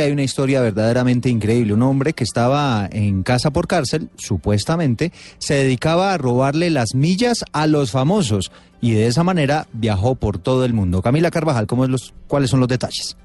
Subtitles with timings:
[0.00, 1.74] Hay una historia verdaderamente increíble.
[1.74, 7.44] Un hombre que estaba en casa por cárcel, supuestamente, se dedicaba a robarle las millas
[7.52, 11.02] a los famosos y de esa manera viajó por todo el mundo.
[11.02, 13.16] Camila Carvajal, ¿cómo es los, ¿cuáles son los detalles?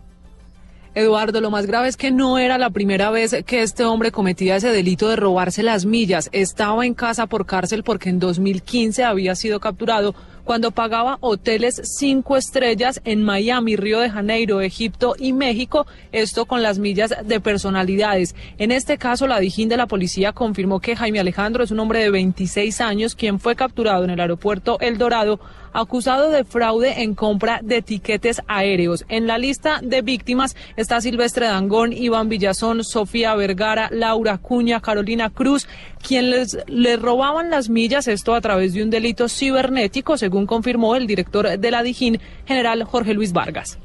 [0.95, 4.55] Eduardo, lo más grave es que no era la primera vez que este hombre cometía
[4.55, 6.29] ese delito de robarse las millas.
[6.31, 10.15] Estaba en casa por cárcel porque en 2015 había sido capturado
[10.49, 16.63] cuando pagaba hoteles cinco estrellas en Miami, Río de Janeiro, Egipto y México, esto con
[16.63, 18.33] las millas de personalidades.
[18.57, 21.99] En este caso, la Dijín de la policía confirmó que Jaime Alejandro es un hombre
[21.99, 25.39] de 26 años quien fue capturado en el aeropuerto El Dorado
[25.73, 29.05] acusado de fraude en compra de tiquetes aéreos.
[29.07, 35.29] En la lista de víctimas está Silvestre Dangón, Iván Villazón, Sofía Vergara, Laura Cuña, Carolina
[35.29, 35.67] Cruz,
[36.01, 40.95] quien les, les robaban las millas, esto a través de un delito cibernético, según confirmó
[40.95, 43.77] el director de la Dijín, general Jorge Luis Vargas.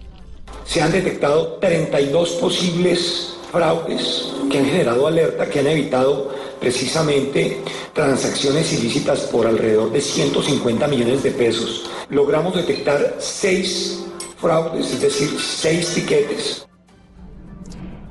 [0.64, 7.60] Se han detectado 32 posibles fraudes que han generado alerta, que han evitado precisamente
[7.92, 11.90] transacciones ilícitas por alrededor de 150 millones de pesos.
[12.08, 14.04] Logramos detectar seis
[14.38, 16.66] fraudes, es decir, seis tiquetes.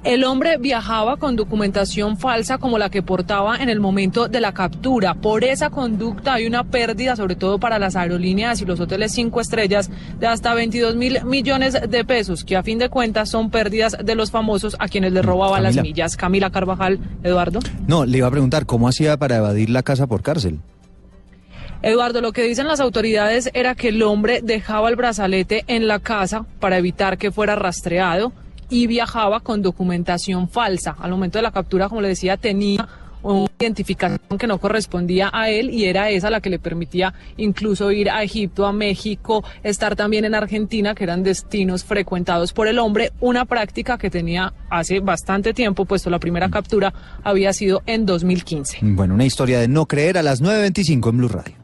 [0.03, 4.53] El hombre viajaba con documentación falsa como la que portaba en el momento de la
[4.53, 5.13] captura.
[5.13, 9.39] Por esa conducta hay una pérdida, sobre todo para las aerolíneas y los hoteles cinco
[9.39, 13.95] estrellas, de hasta 22 mil millones de pesos, que a fin de cuentas son pérdidas
[14.03, 16.17] de los famosos a quienes les robaban las millas.
[16.17, 17.61] Camila Carvajal, Eduardo.
[17.87, 20.59] No, le iba a preguntar, ¿cómo hacía para evadir la casa por cárcel?
[21.81, 25.99] Eduardo, lo que dicen las autoridades era que el hombre dejaba el brazalete en la
[25.99, 28.33] casa para evitar que fuera rastreado
[28.73, 30.95] y viajaba con documentación falsa.
[30.99, 32.89] Al momento de la captura, como le decía, tenía
[33.21, 37.91] una identificación que no correspondía a él y era esa la que le permitía incluso
[37.91, 42.79] ir a Egipto, a México, estar también en Argentina, que eran destinos frecuentados por el
[42.79, 48.07] hombre, una práctica que tenía hace bastante tiempo, puesto la primera captura había sido en
[48.07, 48.79] 2015.
[48.81, 51.62] Bueno, una historia de no creer a las 9.25 en Blue Radio.